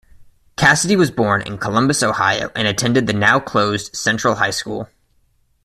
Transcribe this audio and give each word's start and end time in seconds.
Cassady 0.57 0.97
was 0.97 1.11
born 1.11 1.43
in 1.43 1.59
Columbus, 1.59 2.01
Ohio 2.01 2.49
and 2.55 2.67
attended 2.67 3.05
the 3.05 3.13
now 3.13 3.39
closed 3.39 3.95
Central 3.95 4.33
High 4.33 4.49
School. 4.49 4.89